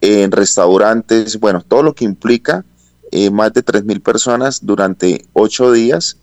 en 0.00 0.30
restaurantes, 0.30 1.40
bueno, 1.40 1.64
todo 1.66 1.82
lo 1.82 1.94
que 1.94 2.04
implica 2.04 2.64
eh, 3.10 3.30
más 3.30 3.52
de 3.52 3.64
3.000 3.64 4.02
personas 4.02 4.64
durante 4.64 5.26
ocho 5.32 5.72
días 5.72 6.18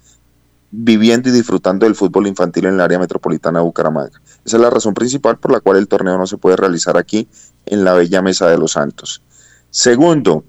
viviendo 0.71 1.29
y 1.29 1.31
disfrutando 1.31 1.85
del 1.85 1.95
fútbol 1.95 2.27
infantil 2.27 2.65
en 2.65 2.75
el 2.75 2.81
área 2.81 2.99
metropolitana 2.99 3.59
de 3.59 3.65
Bucaramanga. 3.65 4.21
Esa 4.43 4.57
es 4.57 4.61
la 4.61 4.69
razón 4.69 4.93
principal 4.93 5.37
por 5.37 5.51
la 5.51 5.59
cual 5.59 5.77
el 5.77 5.87
torneo 5.87 6.17
no 6.17 6.27
se 6.27 6.37
puede 6.37 6.57
realizar 6.57 6.97
aquí 6.97 7.27
en 7.65 7.83
la 7.83 7.93
Bella 7.93 8.21
Mesa 8.21 8.47
de 8.47 8.57
los 8.57 8.73
Santos. 8.73 9.21
Segundo, 9.69 10.43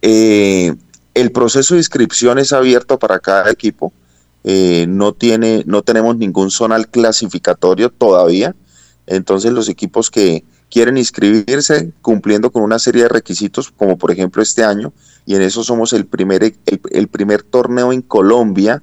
eh, 0.00 0.74
el 1.14 1.32
proceso 1.32 1.74
de 1.74 1.80
inscripción 1.80 2.38
es 2.38 2.52
abierto 2.52 2.98
para 2.98 3.18
cada 3.18 3.50
equipo. 3.50 3.92
Eh, 4.44 4.86
no, 4.88 5.12
tiene, 5.12 5.62
no 5.66 5.82
tenemos 5.82 6.16
ningún 6.16 6.50
zonal 6.50 6.88
clasificatorio 6.88 7.90
todavía. 7.90 8.54
Entonces 9.06 9.52
los 9.52 9.68
equipos 9.68 10.10
que 10.10 10.44
quieren 10.70 10.96
inscribirse 10.96 11.92
cumpliendo 12.00 12.50
con 12.50 12.62
una 12.62 12.78
serie 12.78 13.02
de 13.02 13.08
requisitos, 13.08 13.70
como 13.70 13.98
por 13.98 14.10
ejemplo 14.10 14.42
este 14.42 14.64
año, 14.64 14.92
y 15.26 15.34
en 15.34 15.42
eso 15.42 15.62
somos 15.62 15.92
el 15.92 16.06
primer, 16.06 16.54
el, 16.90 17.08
primer 17.08 17.42
torneo 17.42 17.92
en 17.92 18.02
Colombia 18.02 18.82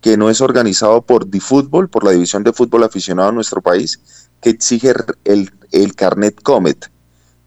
que 0.00 0.18
no 0.18 0.28
es 0.28 0.42
organizado 0.42 1.00
por 1.02 1.30
DiFútbol, 1.30 1.88
por 1.88 2.04
la 2.04 2.10
División 2.10 2.44
de 2.44 2.52
Fútbol 2.52 2.84
Aficionado 2.84 3.30
en 3.30 3.36
nuestro 3.36 3.62
país, 3.62 4.28
que 4.42 4.50
exige 4.50 4.92
el, 5.24 5.50
el 5.72 5.94
carnet 5.94 6.42
Comet, 6.42 6.90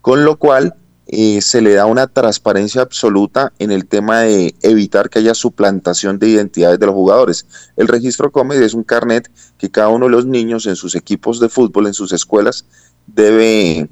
con 0.02 0.26
lo 0.26 0.38
cual 0.38 0.74
eh, 1.10 1.42
se 1.42 1.62
le 1.62 1.74
da 1.74 1.86
una 1.86 2.08
transparencia 2.08 2.82
absoluta 2.82 3.54
en 3.60 3.72
el 3.72 3.86
tema 3.88 4.22
de 4.22 4.56
evitar 4.62 5.10
que 5.10 5.20
haya 5.20 5.34
suplantación 5.34 6.20
de 6.20 6.30
identidades 6.30 6.80
de 6.80 6.86
los 6.86 6.96
jugadores. 6.96 7.46
El 7.76 7.88
registro 7.88 8.32
Comet 8.32 8.62
es 8.62 8.74
un 8.74 8.84
carnet 8.84 9.32
que 9.58 9.70
cada 9.70 9.90
uno 9.90 10.06
de 10.06 10.12
los 10.12 10.26
niños 10.26 10.66
en 10.66 10.76
sus 10.76 10.96
equipos 10.96 11.40
de 11.40 11.50
fútbol, 11.50 11.88
en 11.88 11.94
sus 11.94 12.12
escuelas, 12.12 12.66
debe 13.08 13.90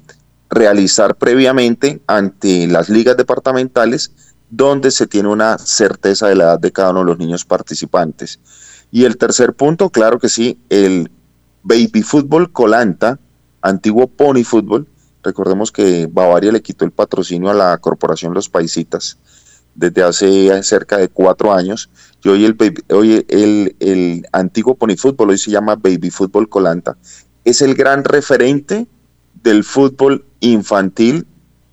realizar 0.50 1.16
previamente 1.16 2.00
ante 2.06 2.66
las 2.66 2.88
ligas 2.88 3.16
departamentales 3.16 4.12
donde 4.50 4.90
se 4.90 5.06
tiene 5.06 5.28
una 5.28 5.58
certeza 5.58 6.28
de 6.28 6.36
la 6.36 6.44
edad 6.44 6.60
de 6.60 6.72
cada 6.72 6.90
uno 6.90 7.00
de 7.00 7.06
los 7.06 7.18
niños 7.18 7.44
participantes. 7.44 8.38
Y 8.90 9.04
el 9.04 9.16
tercer 9.16 9.54
punto, 9.54 9.90
claro 9.90 10.18
que 10.18 10.28
sí, 10.28 10.58
el 10.68 11.10
baby 11.62 12.02
fútbol 12.02 12.52
Colanta, 12.52 13.18
antiguo 13.60 14.06
pony 14.06 14.44
fútbol. 14.44 14.86
Recordemos 15.26 15.72
que 15.72 16.08
Bavaria 16.08 16.52
le 16.52 16.62
quitó 16.62 16.84
el 16.84 16.92
patrocinio 16.92 17.50
a 17.50 17.54
la 17.54 17.76
corporación 17.78 18.32
Los 18.32 18.48
Paisitas 18.48 19.18
desde 19.74 20.04
hace 20.04 20.62
cerca 20.62 20.98
de 20.98 21.08
cuatro 21.08 21.52
años. 21.52 21.90
Y 22.22 22.28
hoy 22.28 22.44
el, 22.44 22.56
hoy 22.92 23.26
el, 23.28 23.74
el 23.80 24.24
antiguo 24.30 24.76
pony 24.76 24.94
fútbol, 24.96 25.30
hoy 25.30 25.38
se 25.38 25.50
llama 25.50 25.74
baby 25.74 26.10
fútbol 26.10 26.48
Colanta, 26.48 26.96
es 27.44 27.60
el 27.60 27.74
gran 27.74 28.04
referente 28.04 28.86
del 29.42 29.64
fútbol 29.64 30.24
infantil 30.38 31.26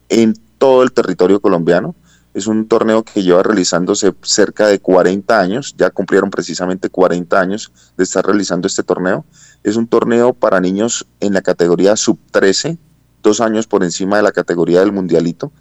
en 0.10 0.34
todo 0.58 0.82
el 0.82 0.92
territorio 0.92 1.40
colombiano. 1.40 1.94
Es 2.34 2.48
un 2.48 2.68
torneo 2.68 3.04
que 3.04 3.22
lleva 3.22 3.44
realizándose 3.44 4.16
cerca 4.24 4.66
de 4.66 4.80
40 4.80 5.40
años, 5.40 5.76
ya 5.78 5.92
cumplieron 5.92 6.32
precisamente 6.32 6.90
40 6.90 7.40
años 7.40 7.72
de 7.98 8.04
estar 8.04 8.26
realizando 8.26 8.66
este 8.66 8.82
torneo. 8.82 9.26
Es 9.64 9.76
un 9.76 9.86
torneo 9.86 10.34
para 10.34 10.60
niños 10.60 11.06
en 11.20 11.36
la 11.36 11.44
categoría 11.44 11.96
sub-13, 11.96 12.80
dos 13.24 13.42
años 13.42 13.66
por 13.66 13.84
encima 13.84 14.18
de 14.18 14.24
la 14.24 14.32
categoría 14.32 14.82
del 14.82 14.92
mundialito, 14.92 15.52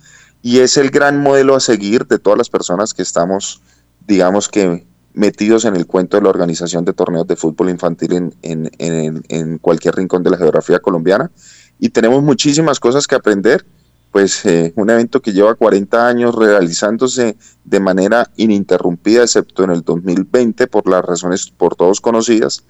y 0.43 0.59
es 0.59 0.77
el 0.77 0.91
gran 0.91 1.23
modelo 1.23 1.57
a 1.57 1.61
seguir 1.61 2.07
de 2.07 2.19
todas 2.19 2.37
las 2.37 2.51
personas 2.51 2.93
que 2.93 3.03
estamos, 3.03 3.63
digamos 4.07 4.49
que, 4.49 4.85
metidos 5.15 5.65
en 5.65 5.77
el 5.77 5.87
cuento 5.87 6.17
de 6.17 6.23
la 6.23 6.31
organización 6.31 6.85
de 6.85 6.93
torneos 6.93 7.27
de 7.27 7.37
fútbol 7.37 7.69
infantil 7.71 8.13
en, 8.15 8.35
en, 8.43 8.71
en, 8.79 9.23
en 9.29 9.59
cualquier 9.59 9.95
rincón 9.95 10.23
de 10.23 10.31
la 10.31 10.39
geografía 10.39 10.81
colombiana 10.81 11.31
y 11.79 11.91
tenemos 11.91 12.23
muchísimas 12.23 12.79
cosas 12.81 13.07
que 13.07 13.17
aprender. 13.17 13.65
Pues 14.13 14.45
eh, 14.45 14.75
un 14.77 14.91
evento 14.91 15.23
que 15.23 15.33
lleva 15.33 15.55
40 15.55 16.07
años 16.07 16.35
realizándose 16.35 17.35
de 17.65 17.81
manera 17.81 18.31
ininterrumpida, 18.37 19.23
excepto 19.23 19.65
en 19.65 19.71
el 19.71 19.81
2020 19.81 20.67
por 20.67 20.87
las 20.89 21.03
razones 21.03 21.51
por 21.51 21.77
todos 21.77 22.01
conocidas. 22.03 22.63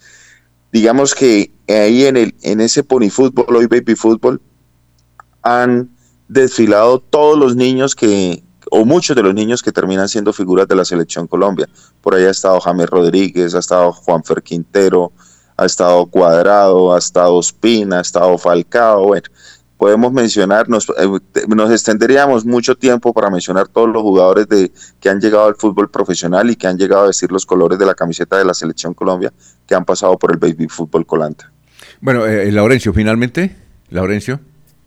Digamos 0.73 1.17
que 1.17 1.53
ahí 1.69 2.05
en, 2.05 2.17
el, 2.17 2.37
en 2.43 2.61
ese 2.61 2.85
pony 2.85 3.11
fútbol, 3.11 3.57
hoy 3.57 3.67
baby 3.67 3.97
fútbol, 3.97 4.41
han 5.43 5.91
desfilado 6.29 6.99
todos 6.99 7.39
los 7.39 7.57
niños 7.57 7.95
que, 7.95 8.43
o 8.71 8.85
muchos 8.85 9.15
de 9.15 9.23
los 9.23 9.35
niños 9.35 9.63
que 9.63 9.73
terminan 9.73 10.09
siendo 10.09 10.33
figuras 10.33 10.67
de 10.67 10.77
la 10.77 10.85
selección 10.85 11.27
Colombia. 11.27 11.69
Por 12.01 12.15
ahí 12.15 12.25
ha 12.25 12.31
estado 12.31 12.61
James 12.61 12.89
Rodríguez, 12.89 13.55
ha 13.55 13.59
estado 13.59 13.93
Juanfer 13.93 14.43
Quintero, 14.43 15.13
ha 15.57 15.67
estado 15.67 16.07
Cuadrado, 16.07 16.95
ha 16.95 16.99
estado 16.99 17.39
Espina, 17.39 17.99
ha 17.99 18.03
estado 18.03 18.39
Falcao, 18.39 19.09
bueno, 19.09 19.29
podemos 19.77 20.13
mencionar, 20.13 20.69
nos, 20.69 20.89
eh, 20.91 21.47
nos, 21.49 21.71
extenderíamos 21.71 22.45
mucho 22.45 22.77
tiempo 22.77 23.13
para 23.13 23.29
mencionar 23.31 23.69
todos 23.69 23.89
los 23.89 24.01
jugadores 24.01 24.49
de, 24.49 24.71
que 25.01 25.09
han 25.09 25.21
llegado 25.21 25.47
al 25.47 25.57
fútbol 25.57 25.91
profesional 25.91 26.49
y 26.51 26.57
que 26.57 26.69
han 26.69 26.79
llegado 26.79 27.03
a 27.03 27.07
vestir 27.09 27.33
los 27.33 27.45
colores 27.45 27.79
de 27.79 27.87
la 27.87 27.95
camiseta 27.95 28.39
de 28.39 28.45
la 28.45 28.55
Selección 28.55 28.95
Colombia, 28.95 29.33
que 29.67 29.75
han 29.75 29.85
pasado 29.85 30.17
por 30.19 30.31
el 30.31 30.39
baby 30.39 30.69
fútbol 30.69 31.05
colanta. 31.05 31.51
Bueno, 32.01 32.27
eh, 32.27 32.51
Laurencio, 32.53 32.93
finalmente, 32.93 33.57
Laurencio. 33.91 34.39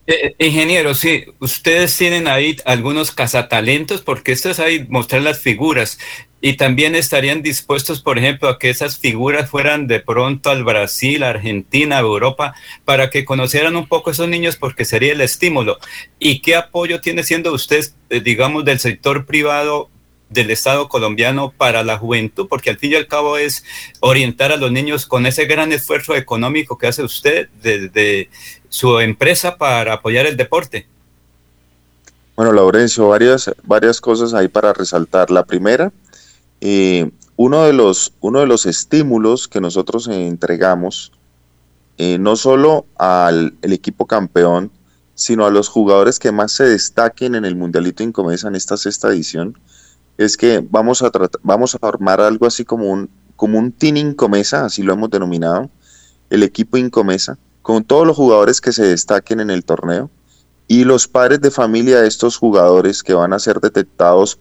Eh, 0.08 0.36
ingeniero, 0.38 0.94
sí, 0.94 1.26
ustedes 1.40 1.98
tienen 1.98 2.28
ahí 2.28 2.58
algunos 2.66 3.12
cazatalentos, 3.12 4.02
porque 4.02 4.34
esto 4.34 4.52
es 4.52 4.60
ahí 4.60 4.86
mostrar 4.88 5.24
las 5.24 5.40
figuras 5.40 5.98
y 6.42 6.58
también 6.58 6.94
estarían 6.94 7.42
dispuestos, 7.42 8.04
por 8.04 8.20
ejemplo, 8.20 8.48
a 8.48 8.60
que 8.60 8.70
esas 8.70 9.00
figuras 9.00 9.50
fueran 9.50 9.88
de 9.88 10.00
pronto 10.00 10.52
al 10.52 10.64
Brasil, 10.64 11.24
Argentina, 11.24 11.98
Europa, 11.98 12.54
para 12.84 13.10
que 13.10 13.26
conocieran 13.26 13.76
un 13.76 13.88
poco 13.88 14.12
a 14.12 14.14
esos 14.14 14.28
niños 14.28 14.56
porque 14.56 14.86
sería 14.86 15.14
el 15.14 15.22
estímulo. 15.22 15.80
¿Y 16.20 16.42
qué 16.42 16.56
apoyo 16.56 17.02
tiene 17.02 17.24
siendo 17.24 17.52
usted, 17.52 17.84
eh, 18.12 18.20
digamos, 18.20 18.64
del 18.64 18.78
sector 18.80 19.26
privado 19.26 19.90
del 20.36 20.52
Estado 20.52 20.88
colombiano 20.88 21.52
para 21.58 21.84
la 21.84 21.98
juventud, 21.98 22.48
porque 22.48 22.70
al 22.70 22.78
fin 22.78 22.92
y 22.92 22.96
al 22.96 23.08
cabo 23.08 23.38
es 23.38 23.64
orientar 24.02 24.52
a 24.52 24.58
los 24.58 24.72
niños 24.72 25.08
con 25.08 25.26
ese 25.26 25.46
gran 25.46 25.72
esfuerzo 25.72 26.16
económico 26.16 26.78
que 26.78 26.86
hace 26.86 27.02
usted 27.04 27.50
desde 27.64 28.30
su 28.70 29.00
empresa 29.00 29.58
para 29.58 29.94
apoyar 29.94 30.28
el 30.28 30.38
deporte. 30.38 30.88
Bueno, 32.36 32.52
Laurencio, 32.52 33.08
varias, 33.08 33.50
varias 33.64 34.02
cosas 34.02 34.34
ahí 34.34 34.50
para 34.50 34.74
resaltar. 34.74 35.32
La 35.32 35.46
primera, 35.46 35.92
eh, 36.60 37.10
uno, 37.38 37.64
de 37.64 37.74
los, 37.74 38.14
uno 38.20 38.42
de 38.42 38.46
los 38.46 38.66
estímulos 38.66 39.48
que 39.48 39.62
nosotros 39.62 40.08
entregamos, 40.08 41.14
eh, 41.98 42.18
no 42.20 42.36
solo 42.36 42.86
al 42.98 43.56
equipo 43.62 44.06
campeón, 44.06 44.70
sino 45.16 45.46
a 45.46 45.50
los 45.50 45.70
jugadores 45.70 46.20
que 46.20 46.34
más 46.34 46.52
se 46.52 46.66
destaquen 46.66 47.36
en 47.36 47.46
el 47.46 47.56
Mundialito 47.56 48.04
Incomesa 48.04 48.50
en 48.50 48.56
esta 48.56 48.76
sexta 48.76 49.08
edición, 49.08 49.58
es 50.18 50.38
que 50.38 50.66
vamos 50.70 51.02
a, 51.02 51.12
vamos 51.44 51.76
a 51.76 51.80
formar 51.80 52.22
algo 52.22 52.46
así 52.46 52.66
como 52.66 52.90
un, 52.92 53.10
como 53.36 53.58
un 53.58 53.72
team 53.72 53.98
Incomesa, 53.98 54.66
así 54.66 54.84
lo 54.84 54.94
hemos 54.94 55.10
denominado, 55.10 55.70
el 56.30 56.44
equipo 56.44 56.78
Incomesa, 56.78 57.38
con 57.62 57.84
todos 57.84 58.06
los 58.06 58.16
jugadores 58.16 58.62
que 58.62 58.72
se 58.72 58.86
destaquen 58.86 59.40
en 59.40 59.50
el 59.50 59.66
torneo 59.66 60.10
y 60.68 60.84
los 60.84 61.08
padres 61.08 61.42
de 61.42 61.52
familia 61.52 62.02
de 62.02 62.08
estos 62.08 62.38
jugadores 62.38 63.04
que 63.04 63.14
van 63.14 63.34
a 63.34 63.40
ser 63.40 63.60
detectados 63.60 64.40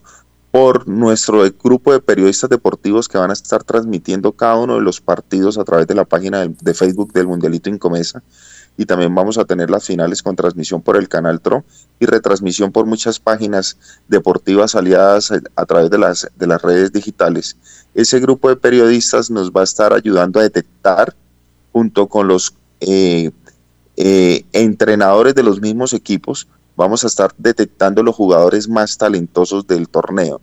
por 0.55 0.87
nuestro 0.87 1.43
grupo 1.61 1.91
de 1.91 1.99
periodistas 1.99 2.49
deportivos 2.49 3.09
que 3.09 3.17
van 3.17 3.29
a 3.29 3.33
estar 3.33 3.61
transmitiendo 3.61 4.31
cada 4.31 4.55
uno 4.55 4.75
de 4.75 4.81
los 4.81 5.01
partidos 5.01 5.57
a 5.57 5.65
través 5.65 5.85
de 5.85 5.95
la 5.95 6.05
página 6.05 6.47
de, 6.47 6.73
Facebook 6.73 7.11
del 7.11 7.27
Mundialito 7.27 7.69
Incomesa. 7.69 8.23
Y 8.77 8.85
también 8.85 9.13
vamos 9.13 9.37
a 9.37 9.43
tener 9.43 9.69
las 9.69 9.83
finales 9.83 10.23
con 10.23 10.37
transmisión 10.37 10.81
por 10.81 10.95
el 10.95 11.09
canal 11.09 11.41
TRO 11.41 11.65
y 11.99 12.05
retransmisión 12.05 12.71
por 12.71 12.85
muchas 12.85 13.19
páginas 13.19 13.77
deportivas 14.07 14.75
aliadas 14.75 15.33
a 15.57 15.65
través 15.65 15.89
de 15.89 15.97
las, 15.97 16.31
de 16.37 16.47
las 16.47 16.61
redes 16.61 16.93
digitales. 16.93 17.57
Ese 17.93 18.21
grupo 18.21 18.47
de 18.47 18.55
periodistas 18.55 19.29
nos 19.29 19.51
va 19.51 19.59
a 19.59 19.65
estar 19.65 19.91
ayudando 19.91 20.39
a 20.39 20.43
detectar, 20.43 21.13
junto 21.73 22.07
con 22.07 22.29
los 22.29 22.53
eh, 22.79 23.29
eh, 23.97 24.45
entrenadores 24.53 25.35
de 25.35 25.43
los 25.43 25.59
mismos 25.59 25.91
equipos, 25.91 26.47
vamos 26.75 27.03
a 27.03 27.07
estar 27.07 27.33
detectando 27.37 28.03
los 28.03 28.15
jugadores 28.15 28.67
más 28.67 28.97
talentosos 28.97 29.67
del 29.67 29.89
torneo. 29.89 30.41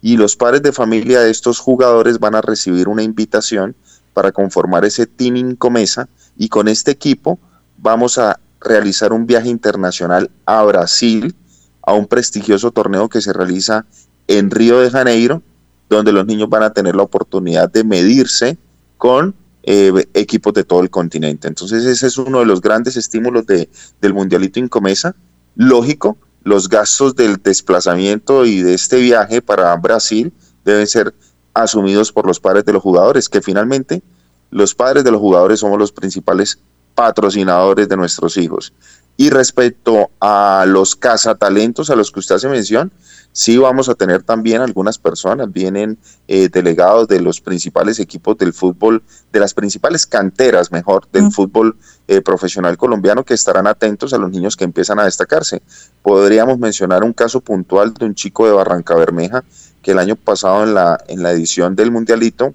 Y 0.00 0.16
los 0.16 0.36
padres 0.36 0.62
de 0.62 0.72
familia 0.72 1.20
de 1.20 1.30
estos 1.30 1.58
jugadores 1.58 2.18
van 2.18 2.34
a 2.34 2.40
recibir 2.40 2.88
una 2.88 3.02
invitación 3.02 3.74
para 4.14 4.32
conformar 4.32 4.84
ese 4.84 5.06
team 5.06 5.56
Comesa 5.56 6.08
y 6.36 6.48
con 6.48 6.68
este 6.68 6.90
equipo 6.90 7.38
vamos 7.78 8.18
a 8.18 8.38
realizar 8.60 9.12
un 9.12 9.26
viaje 9.26 9.48
internacional 9.48 10.30
a 10.46 10.62
Brasil, 10.64 11.34
a 11.82 11.94
un 11.94 12.06
prestigioso 12.06 12.70
torneo 12.70 13.08
que 13.08 13.20
se 13.20 13.32
realiza 13.32 13.84
en 14.28 14.50
Río 14.50 14.80
de 14.80 14.90
Janeiro, 14.90 15.42
donde 15.88 16.12
los 16.12 16.26
niños 16.26 16.48
van 16.48 16.62
a 16.62 16.72
tener 16.72 16.94
la 16.94 17.02
oportunidad 17.02 17.70
de 17.70 17.84
medirse 17.84 18.56
con 18.98 19.34
eh, 19.64 19.92
equipos 20.14 20.54
de 20.54 20.64
todo 20.64 20.80
el 20.80 20.90
continente. 20.90 21.48
Entonces 21.48 21.84
ese 21.84 22.06
es 22.06 22.18
uno 22.18 22.40
de 22.40 22.46
los 22.46 22.60
grandes 22.60 22.96
estímulos 22.96 23.46
de, 23.46 23.68
del 24.00 24.14
Mundialito 24.14 24.58
Incomesa 24.60 25.14
lógico, 25.54 26.16
los 26.44 26.68
gastos 26.68 27.14
del 27.14 27.36
desplazamiento 27.42 28.44
y 28.44 28.62
de 28.62 28.74
este 28.74 28.96
viaje 28.96 29.42
para 29.42 29.74
Brasil 29.76 30.32
deben 30.64 30.86
ser 30.86 31.14
asumidos 31.54 32.12
por 32.12 32.26
los 32.26 32.40
padres 32.40 32.64
de 32.64 32.72
los 32.72 32.82
jugadores, 32.82 33.28
que 33.28 33.42
finalmente 33.42 34.02
los 34.50 34.74
padres 34.74 35.04
de 35.04 35.10
los 35.10 35.20
jugadores 35.20 35.60
somos 35.60 35.78
los 35.78 35.92
principales 35.92 36.58
patrocinadores 36.94 37.88
de 37.88 37.96
nuestros 37.96 38.36
hijos. 38.36 38.72
Y 39.16 39.30
respecto 39.30 40.10
a 40.20 40.64
los 40.66 40.96
cazatalentos 40.96 41.90
a 41.90 41.96
los 41.96 42.10
que 42.10 42.20
usted 42.20 42.36
hace 42.36 42.48
mención, 42.48 42.92
sí 43.32 43.58
vamos 43.58 43.88
a 43.88 43.94
tener 43.94 44.22
también 44.22 44.62
algunas 44.62 44.98
personas, 44.98 45.52
vienen 45.52 45.98
eh, 46.28 46.48
delegados 46.48 47.08
de 47.08 47.20
los 47.20 47.40
principales 47.40 48.00
equipos 48.00 48.38
del 48.38 48.52
fútbol, 48.52 49.02
de 49.30 49.40
las 49.40 49.54
principales 49.54 50.06
canteras, 50.06 50.72
mejor, 50.72 51.06
del 51.12 51.30
fútbol 51.30 51.76
eh, 52.08 52.20
profesional 52.20 52.76
colombiano 52.76 53.24
que 53.24 53.34
estarán 53.34 53.66
atentos 53.66 54.12
a 54.12 54.18
los 54.18 54.30
niños 54.30 54.56
que 54.56 54.64
empiezan 54.64 54.98
a 54.98 55.04
destacarse. 55.04 55.62
Podríamos 56.02 56.58
mencionar 56.58 57.04
un 57.04 57.12
caso 57.12 57.40
puntual 57.40 57.92
de 57.94 58.06
un 58.06 58.14
chico 58.14 58.46
de 58.46 58.52
Barranca 58.52 58.94
Bermeja 58.94 59.44
que 59.82 59.92
el 59.92 59.98
año 59.98 60.16
pasado 60.16 60.64
en 60.64 60.74
la, 60.74 61.02
en 61.08 61.22
la 61.22 61.32
edición 61.32 61.76
del 61.76 61.90
Mundialito 61.90 62.54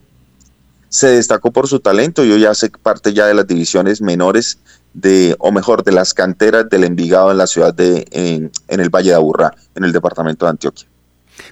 se 0.90 1.08
destacó 1.08 1.52
por 1.52 1.68
su 1.68 1.80
talento 1.80 2.24
y 2.24 2.32
hoy 2.32 2.46
hace 2.46 2.70
parte 2.70 3.14
ya 3.14 3.26
de 3.26 3.34
las 3.34 3.48
divisiones 3.48 4.02
menores 4.02 4.60
de, 4.94 5.36
o 5.40 5.52
mejor, 5.52 5.84
de 5.84 5.92
las 5.92 6.14
canteras 6.14 6.70
del 6.70 6.84
Envigado 6.84 7.32
en 7.32 7.38
la 7.38 7.48
ciudad 7.48 7.74
de, 7.74 8.08
en, 8.12 8.52
el 8.68 8.90
Valle 8.90 9.10
de 9.10 9.16
Aburrá, 9.16 9.54
en 9.76 9.84
el 9.84 9.92
departamento 9.92 10.46
de 10.46 10.52
Antioquia. 10.52 10.88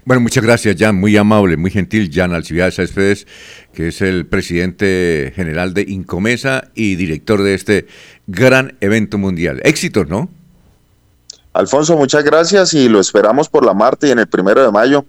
Bueno, 0.03 0.21
muchas 0.21 0.43
gracias, 0.43 0.75
Jan, 0.79 0.95
muy 0.95 1.15
amable, 1.15 1.57
muy 1.57 1.69
gentil, 1.69 2.09
Jan 2.11 2.33
Alcibiades 2.33 2.75
Céspedes, 2.75 3.27
que 3.71 3.89
es 3.89 4.01
el 4.01 4.25
presidente 4.25 5.31
general 5.35 5.75
de 5.75 5.83
Incomesa 5.83 6.69
y 6.73 6.95
director 6.95 7.43
de 7.43 7.53
este 7.53 7.87
gran 8.25 8.75
evento 8.81 9.19
mundial. 9.19 9.61
Éxitos, 9.63 10.07
¿no? 10.07 10.27
Alfonso, 11.53 11.95
muchas 11.95 12.23
gracias 12.23 12.73
y 12.73 12.89
lo 12.89 12.99
esperamos 12.99 13.47
por 13.47 13.63
la 13.63 13.73
Marte 13.73 14.07
y 14.07 14.11
en 14.11 14.19
el 14.19 14.27
primero 14.27 14.61
de 14.61 14.71
mayo. 14.71 15.05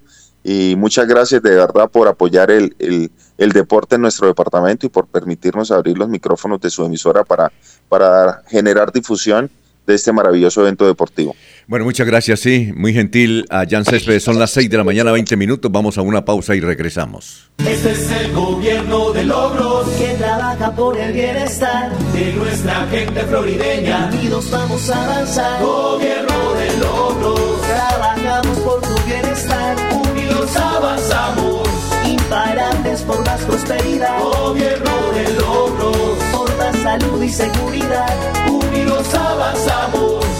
Y 0.49 0.77
muchas 0.77 1.09
gracias 1.09 1.43
de 1.43 1.57
verdad 1.57 1.91
por 1.91 2.07
apoyar 2.07 2.51
el, 2.51 2.77
el 2.79 3.11
el 3.39 3.53
deporte 3.53 3.97
en 3.97 4.03
nuestro 4.03 4.27
departamento 4.27 4.87
y 4.87 4.89
por 4.89 5.07
permitirnos 5.07 5.71
abrir 5.71 5.99
los 5.99 6.09
micrófonos 6.09 6.61
de 6.61 6.71
su 6.71 6.85
emisora 6.85 7.25
para, 7.25 7.53
para 7.89 8.43
generar 8.49 8.93
difusión 8.93 9.51
de 9.87 9.95
este 9.95 10.13
maravilloso 10.13 10.63
evento 10.63 10.85
deportivo. 10.85 11.37
Bueno, 11.69 11.85
muchas 11.85 12.07
gracias, 12.07 12.41
sí, 12.41 12.73
muy 12.75 12.93
gentil 12.93 13.45
a 13.51 13.65
Jan 13.69 13.85
Céspedes. 13.85 14.25
Son 14.25 14.37
las 14.37 14.51
6 14.51 14.69
de 14.69 14.77
la 14.77 14.85
mañana, 14.85 15.13
20 15.13 15.37
minutos. 15.37 15.71
Vamos 15.71 15.97
a 15.97 16.03
una 16.03 16.25
pausa 16.25 16.57
y 16.57 16.61
regresamos. 16.61 17.51
Este 17.59 17.93
es 17.93 18.11
el 18.11 18.33
gobierno 18.33 19.13
de 19.13 19.25
logros 19.25 19.89
que 19.91 20.15
trabaja 20.15 20.75
por 20.75 20.99
el 20.99 21.13
bienestar 21.13 21.97
de 22.13 22.33
nuestra 22.33 22.87
gente 22.89 23.21
florideña. 23.23 24.11
Unidos 24.13 24.51
vamos 24.51 24.91
a 24.91 25.05
avanzar. 25.05 25.63
Gobierno 25.63 26.55
de 26.55 26.79
logros, 26.79 27.63
trabajamos 27.63 28.59
por 28.59 28.76
juntos 30.47 30.57
avanzamos. 30.57 31.69
Imparables 32.05 33.03
por 33.03 33.25
más 33.25 33.41
prosperidad. 33.43 34.21
Gobierno 34.21 35.13
de 35.15 35.33
logros. 35.35 36.19
Por 36.33 36.57
más 36.57 36.77
salud 36.83 37.23
y 37.23 37.29
seguridad. 37.29 38.15
Unidos 38.49 39.15
avanzamos 39.15 40.36